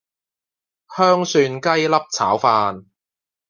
[0.97, 2.85] 香蒜雞粒炒飯